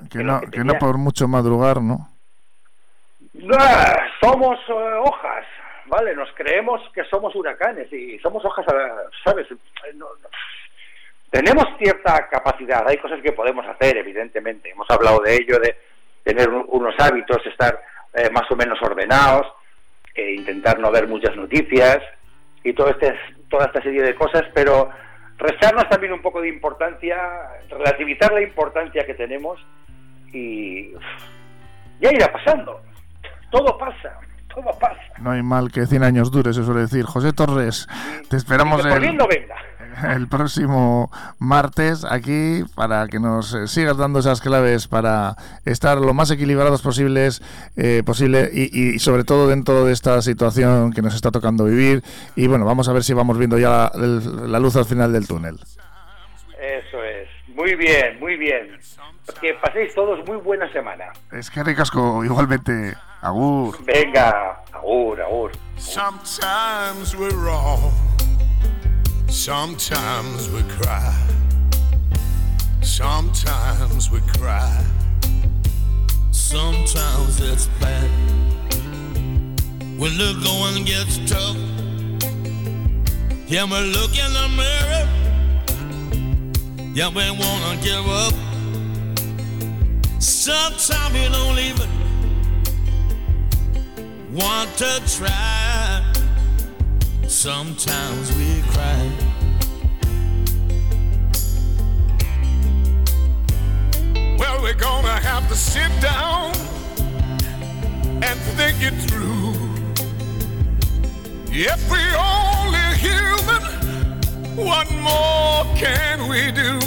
[0.10, 2.10] que, no, que no por mucho madrugar, ¿no?
[4.20, 5.46] somos eh, hojas,
[5.86, 6.16] ¿vale?
[6.16, 8.92] Nos creemos que somos huracanes y somos hojas, eh,
[9.24, 9.48] ¿sabes?
[11.30, 14.72] Tenemos cierta capacidad, hay cosas que podemos hacer, evidentemente.
[14.72, 15.76] Hemos hablado de ello, de
[16.24, 17.80] tener unos hábitos, estar
[18.14, 19.48] eh, más o menos ordenados,
[20.16, 22.00] e intentar no ver muchas noticias
[22.64, 23.14] y todo este,
[23.54, 24.90] toda esta serie de cosas, pero
[25.38, 27.16] restarnos también un poco de importancia,
[27.70, 29.64] relativizar la importancia que tenemos
[30.34, 30.92] y
[32.02, 32.82] ya irá pasando
[33.54, 34.20] todo pasa,
[34.54, 35.00] todo pasa.
[35.20, 37.06] No hay mal que 100 años dure, se suele decir.
[37.06, 37.88] José Torres,
[38.30, 38.92] te esperamos el,
[40.04, 45.36] el próximo martes aquí para que nos eh, sigas dando esas claves para
[45.66, 47.42] estar lo más equilibrados posibles
[47.78, 52.04] eh, posible y, sobre todo dentro de esta situación que nos está tocando vivir.
[52.36, 55.60] Y bueno, vamos a ver si vamos viendo ya la luz al final del túnel.
[56.60, 57.28] Eso es.
[57.56, 58.80] Muy bien, muy bien.
[59.40, 61.06] Que paséis todos muy buena semana.
[61.32, 62.94] Es que ricasco, igualmente.
[63.22, 63.78] Agur.
[63.86, 65.52] Venga, agur, agur.
[65.78, 67.92] Sometimes we're wrong.
[69.34, 71.12] Sometimes we cry.
[72.82, 74.86] Sometimes we cry.
[76.30, 78.10] Sometimes it's bad.
[79.98, 81.58] When the going gets tough.
[83.48, 85.08] Yeah, we look in the mirror.
[86.94, 88.34] Yeah, we wanna give up.
[90.22, 91.90] Sometimes we don't even
[94.32, 96.04] want to try.
[97.34, 99.12] Sometimes we cry.
[104.38, 106.54] Well, we're gonna have to sit down
[108.24, 109.56] and think it through.
[111.52, 113.64] If we only human,
[114.56, 116.80] what more can we do?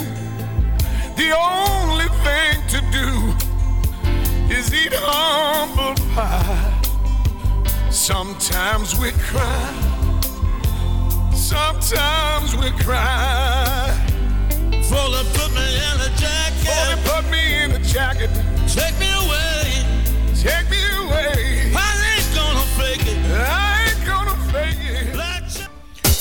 [1.17, 3.09] The only thing to do
[4.51, 6.81] is eat humble pie.
[7.91, 10.06] Sometimes we cry.
[11.37, 13.93] Sometimes we cry.
[15.17, 16.65] They put me in a jacket.
[16.65, 18.29] They put me in a jacket.
[18.67, 19.85] Take me away.
[20.35, 21.16] Take me away.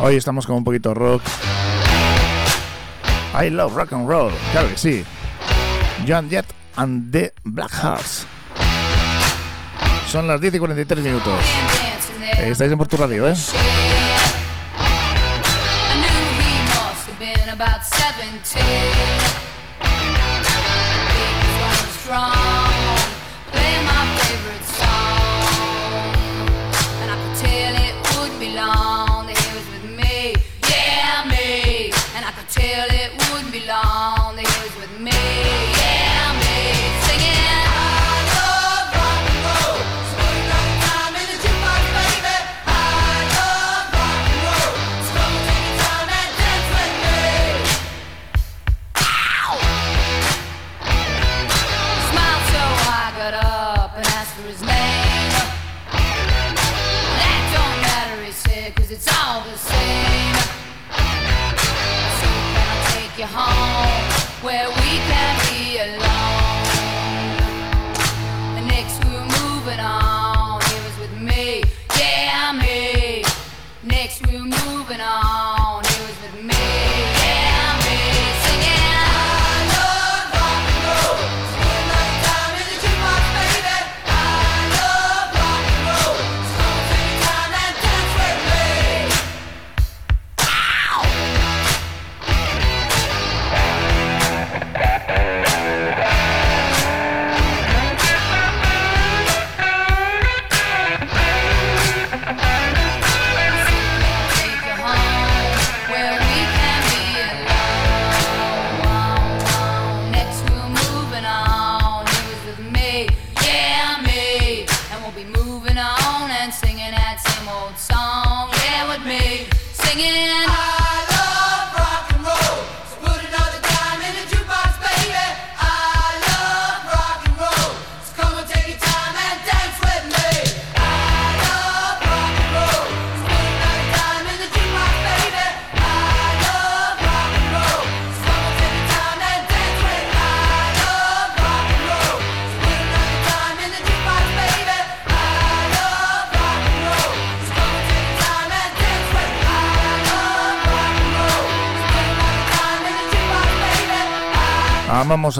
[0.00, 1.22] Hoy estamos con un poquito rock.
[3.40, 5.04] I love rock and roll, claro que sí.
[6.06, 6.46] John Jett
[6.76, 8.26] and the Black Hearts.
[10.08, 11.34] Son las 10 y 43 minutos.
[12.38, 13.34] Estáis en Porto Radio, ¿eh?
[22.08, 22.28] long.
[22.38, 22.67] They was with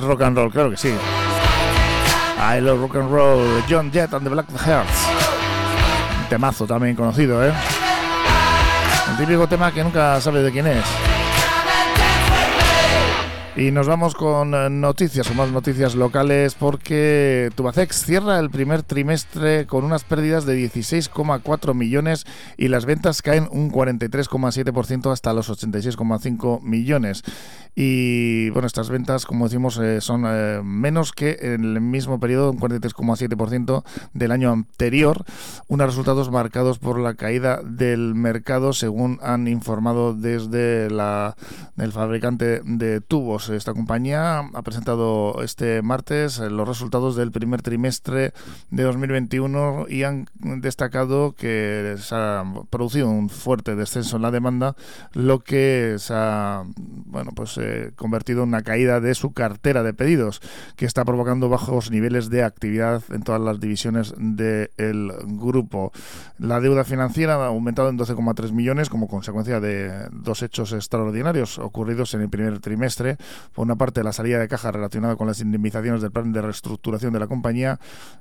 [0.05, 0.95] rock and roll, claro que sí.
[2.39, 5.07] I love rock and roll, John Jett and the Black Hearts.
[6.21, 7.53] Un temazo también conocido, ¿eh?
[9.11, 10.85] Un típico tema que nunca sabe de quién es.
[13.59, 18.85] Y nos vamos con eh, noticias, o más noticias locales, porque Tubacex cierra el primer
[18.85, 22.25] trimestre con unas pérdidas de 16,4 millones
[22.57, 27.25] y las ventas caen un 43,7% hasta los 86,5 millones.
[27.75, 32.53] Y bueno, estas ventas, como decimos, eh, son eh, menos que en el mismo periodo,
[32.53, 33.85] un 43,7%
[34.15, 35.25] del año anterior,
[35.67, 41.37] unos resultados marcados por la caída del mercado, según han informado desde la,
[41.77, 43.48] el fabricante de tubos.
[43.57, 48.33] Esta compañía ha presentado este martes eh, los resultados del primer trimestre
[48.71, 54.77] de 2021 y han destacado que se ha producido un fuerte descenso en la demanda,
[55.13, 56.65] lo que se ha
[57.07, 60.41] bueno, pues, eh, convertido en una caída de su cartera de pedidos,
[60.77, 65.93] que está provocando bajos niveles de actividad en todas las divisiones del grupo.
[66.39, 72.15] La deuda financiera ha aumentado en 12,3 millones como consecuencia de dos hechos extraordinarios ocurridos
[72.15, 73.17] en el primer trimestre.
[73.55, 77.13] Por una parte, la salida de caja relacionada con las indemnizaciones del plan de reestructuración
[77.13, 77.79] de la compañía,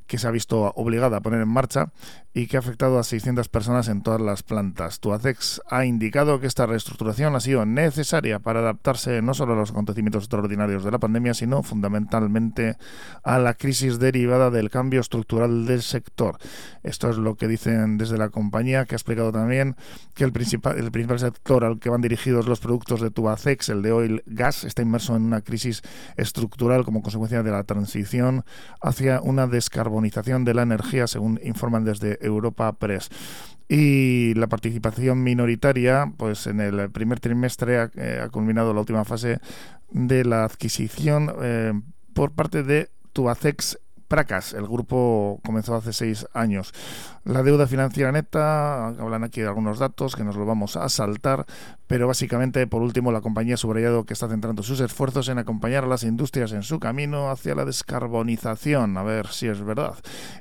[0.07, 1.91] que se ha visto obligada a poner en marcha
[2.33, 4.99] y que ha afectado a 600 personas en todas las plantas.
[4.99, 9.71] Tuacex ha indicado que esta reestructuración ha sido necesaria para adaptarse no solo a los
[9.71, 12.77] acontecimientos extraordinarios de la pandemia, sino fundamentalmente
[13.23, 16.37] a la crisis derivada del cambio estructural del sector.
[16.83, 19.75] Esto es lo que dicen desde la compañía, que ha explicado también
[20.13, 23.81] que el principal, el principal sector al que van dirigidos los productos de Tubacex, el
[23.81, 25.81] de oil gas, está inmerso en una crisis
[26.15, 28.43] estructural como consecuencia de la transición
[28.81, 33.09] hacia una descarbonización de la energía, según informan desde Europa Press.
[33.69, 39.39] Y la participación minoritaria, pues en el primer trimestre ha, eh, culminado la última fase
[39.91, 41.73] de la adquisición eh,
[42.13, 43.77] por parte de Tubacex
[44.07, 44.53] Pracas.
[44.53, 46.73] El grupo comenzó hace seis años.
[47.25, 51.45] La deuda financiera neta, hablan aquí de algunos datos que nos lo vamos a saltar,
[51.85, 55.83] pero básicamente, por último, la compañía ha subrayado que está centrando sus esfuerzos en acompañar
[55.83, 59.95] a las industrias en su camino hacia la descarbonización, a ver si es verdad,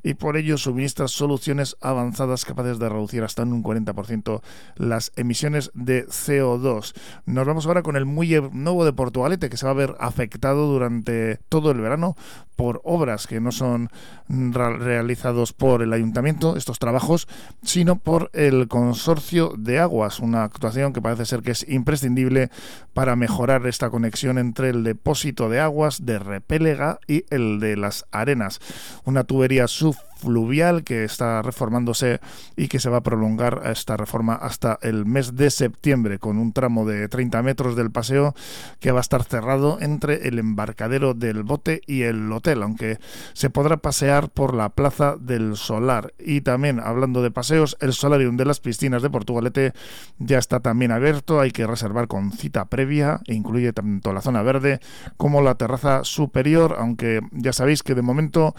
[0.05, 4.41] y por ello suministra soluciones avanzadas capaces de reducir hasta un 40%
[4.77, 6.95] las emisiones de CO2.
[7.27, 10.67] Nos vamos ahora con el muelle nuevo de Portugalete, que se va a ver afectado
[10.67, 12.17] durante todo el verano
[12.57, 13.90] por obras que no son
[14.28, 17.28] realizados por el ayuntamiento, estos trabajos,
[17.62, 22.50] sino por el consorcio de aguas, una actuación que parece ser que es imprescindible
[22.92, 28.07] para mejorar esta conexión entre el depósito de aguas de Repélega y el de las
[28.11, 28.61] arenas,
[29.04, 29.68] una tubería
[30.17, 32.21] subfluvial que está reformándose
[32.57, 36.53] y que se va a prolongar esta reforma hasta el mes de septiembre con un
[36.53, 38.35] tramo de 30 metros del paseo
[38.81, 42.99] que va a estar cerrado entre el embarcadero del bote y el hotel, aunque
[43.33, 46.12] se podrá pasear por la Plaza del Solar.
[46.19, 49.73] Y también, hablando de paseos, el solarium de las piscinas de Portugalete
[50.19, 54.43] ya está también abierto, hay que reservar con cita previa e incluye tanto la zona
[54.43, 54.81] verde
[55.17, 58.55] como la terraza superior, aunque ya sabéis que de momento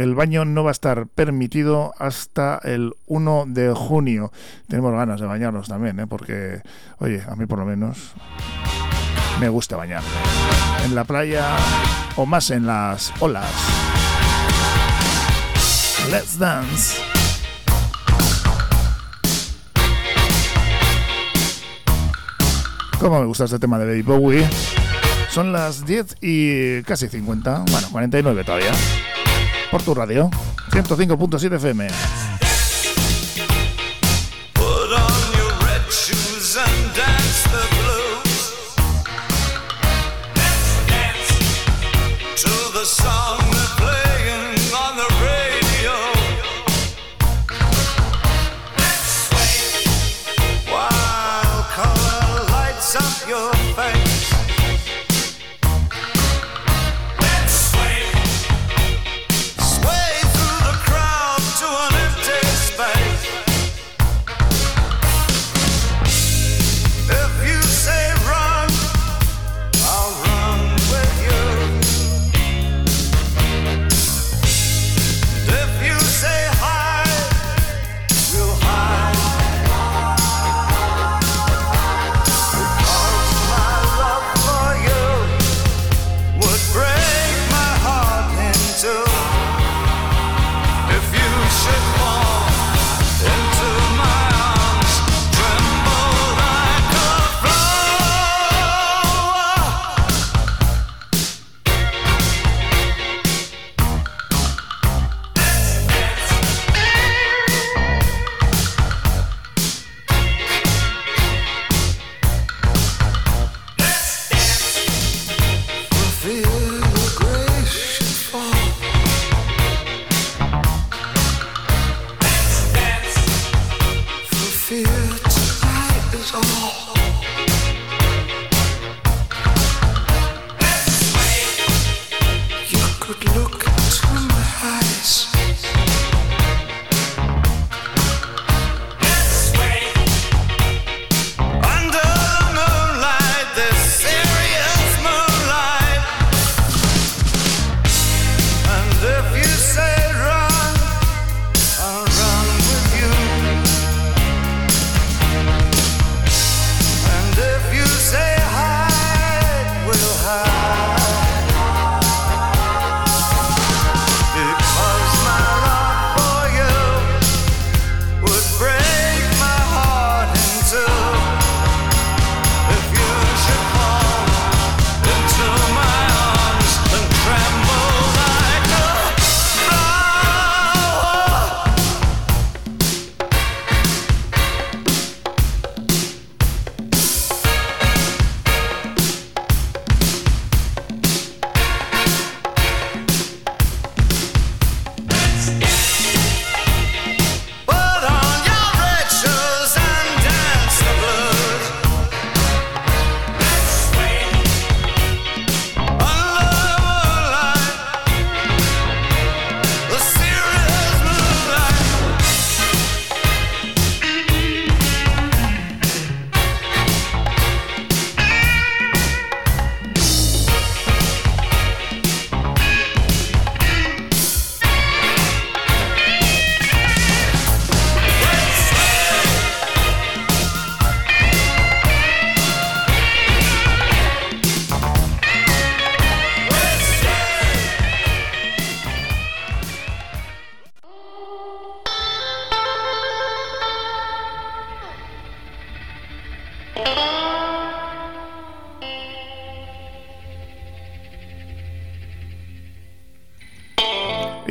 [0.00, 4.32] el baño no va a estar permitido hasta el 1 de junio.
[4.66, 6.06] Tenemos ganas de bañarnos también, ¿eh?
[6.06, 6.62] porque,
[7.00, 8.12] oye, a mí por lo menos
[9.38, 10.08] me gusta bañarme.
[10.86, 11.54] En la playa
[12.16, 13.50] o más en las olas.
[16.10, 16.96] Let's dance.
[22.98, 24.48] Como me gusta este tema de Baby Bowie.
[25.28, 28.72] Son las 10 y casi 50, bueno, 49 todavía.
[29.70, 30.28] Por tu radio,
[30.72, 31.86] 105.7 FM.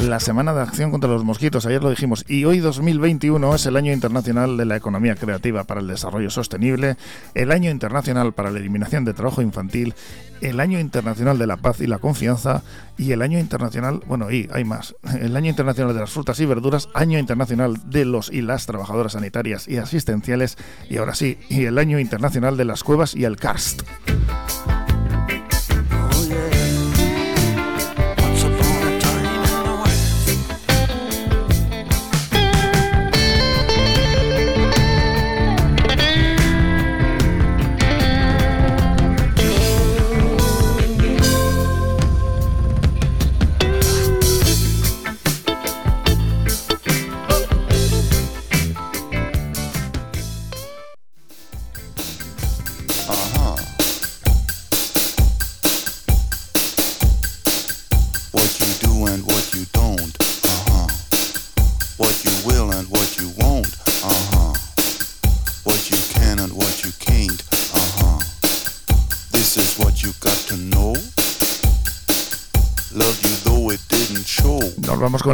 [0.10, 3.78] la Semana de Acción contra los Mosquitos, ayer lo dijimos, y hoy 2021 es el
[3.78, 6.98] Año Internacional de la Economía Creativa para el Desarrollo Sostenible,
[7.36, 9.94] el Año Internacional para la Eliminación de Trabajo Infantil,
[10.42, 12.64] el Año Internacional de la Paz y la Confianza
[12.98, 16.46] y el Año Internacional, bueno, y hay más, el Año Internacional de las Frutas y
[16.46, 20.58] Verduras, Año Internacional de los y las Trabajadoras Sanitarias y Asistenciales
[20.90, 23.84] y ahora sí, y el Año Internacional de las Cuevas y el Karst.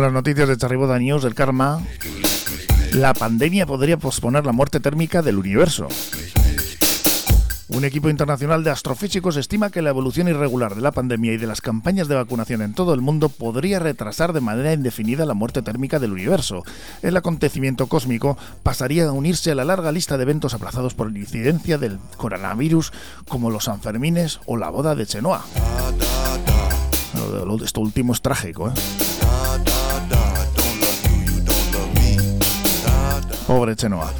[0.10, 1.84] Las noticias de Charriboda News del Karma,
[2.94, 5.88] la pandemia podría posponer la muerte térmica del universo.
[7.68, 11.46] Un equipo internacional de astrofísicos estima que la evolución irregular de la pandemia y de
[11.46, 15.62] las campañas de vacunación en todo el mundo podría retrasar de manera indefinida la muerte
[15.62, 16.64] térmica del universo.
[17.04, 21.20] El acontecimiento cósmico pasaría a unirse a la larga lista de eventos aplazados por la
[21.20, 22.92] incidencia del coronavirus
[23.28, 25.46] como los Sanfermines o la boda de Chenoa.
[27.64, 28.74] Esto último es trágico, ¿eh?
[33.50, 34.14] Pobre Chenoa.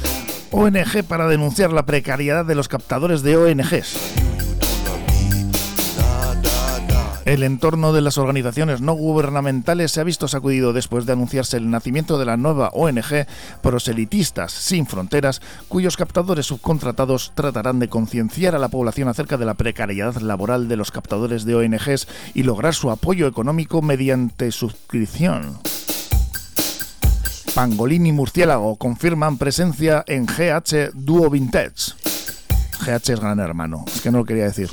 [0.50, 3.96] ONG para denunciar la precariedad de los captadores de ONGs.
[7.26, 11.70] El entorno de las organizaciones no gubernamentales se ha visto sacudido después de anunciarse el
[11.70, 13.28] nacimiento de la nueva ONG
[13.62, 19.54] Proselitistas Sin Fronteras, cuyos captadores subcontratados tratarán de concienciar a la población acerca de la
[19.54, 25.60] precariedad laboral de los captadores de ONGs y lograr su apoyo económico mediante suscripción.
[27.54, 31.94] Pangolín y Murciélago confirman presencia en GH Duo Vintage.
[32.84, 34.70] GH es gran hermano, es que no lo quería decir.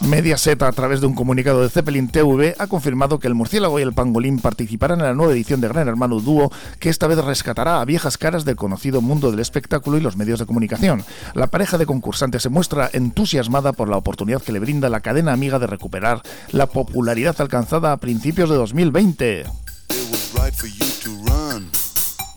[0.00, 3.82] Mediaset, a través de un comunicado de Zeppelin TV, ha confirmado que el murciélago y
[3.82, 7.80] el pangolín participarán en la nueva edición de Gran Hermano Dúo, que esta vez rescatará
[7.80, 11.04] a viejas caras del conocido mundo del espectáculo y los medios de comunicación.
[11.34, 15.32] La pareja de concursantes se muestra entusiasmada por la oportunidad que le brinda la cadena
[15.32, 19.67] amiga de recuperar la popularidad alcanzada a principios de 2020.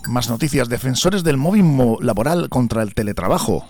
[0.08, 0.70] Más noticias.
[0.70, 1.66] Defensores del móvil
[2.02, 3.66] laboral contra el teletrabajo.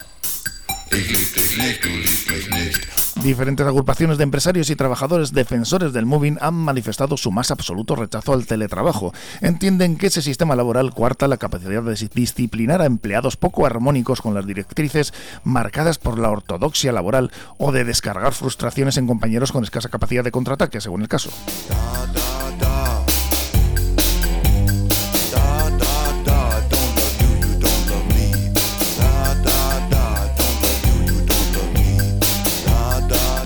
[3.23, 8.33] Diferentes agrupaciones de empresarios y trabajadores defensores del moving han manifestado su más absoluto rechazo
[8.33, 9.13] al teletrabajo.
[9.41, 14.33] Entienden que ese sistema laboral cuarta la capacidad de disciplinar a empleados poco armónicos con
[14.33, 15.13] las directrices
[15.43, 20.31] marcadas por la ortodoxia laboral o de descargar frustraciones en compañeros con escasa capacidad de
[20.31, 21.29] contraataque, según el caso.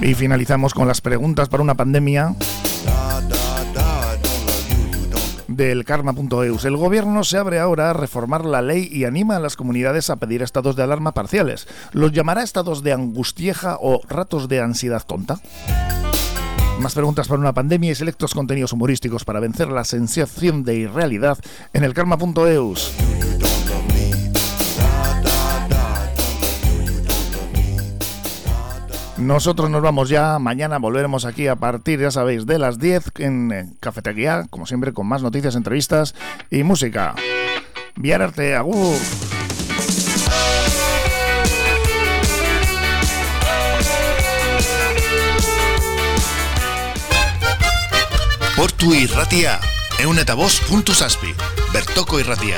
[0.06, 2.36] Y finalizamos con las preguntas para una pandemia
[5.48, 6.64] del karma.eus.
[6.66, 10.18] El gobierno se abre ahora a reformar la ley y anima a las comunidades a
[10.18, 11.68] pedir estados de alarma parciales.
[11.92, 15.40] ¿Los llamará estados de angustieja o ratos de ansiedad tonta?
[16.80, 21.40] Más preguntas para una pandemia y selectos contenidos humorísticos para vencer la sensación de irrealidad
[21.74, 22.94] en el karma.eus.
[29.18, 33.78] Nosotros nos vamos ya, mañana volveremos aquí a partir, ya sabéis, de las 10 en
[33.80, 36.16] Cafetería, como siempre, con más noticias, entrevistas
[36.52, 37.16] y música.
[37.96, 38.98] Viararte, agur.
[48.58, 49.60] Portu irratia,
[50.00, 51.34] eunetaboz.saspi,
[51.74, 52.58] Bertoco irratia.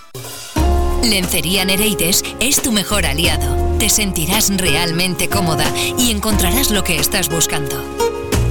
[1.03, 3.77] Lencería Nereides es tu mejor aliado.
[3.79, 5.65] Te sentirás realmente cómoda
[5.97, 7.75] y encontrarás lo que estás buscando.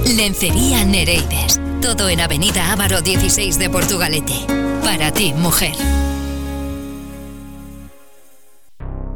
[0.05, 1.59] Lencería Nereides.
[1.81, 4.33] Todo en Avenida Ávaro 16 de Portugalete.
[4.83, 5.75] Para ti, mujer.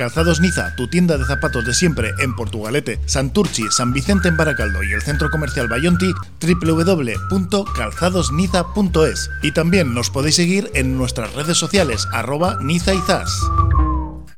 [0.00, 4.82] Calzados Niza, tu tienda de zapatos de siempre en Portugalete, Santurchi, San Vicente en Baracaldo
[4.82, 9.30] y el centro comercial Bayonti, www.calzadosniza.es.
[9.42, 12.94] Y también nos podéis seguir en nuestras redes sociales, arroba Niza.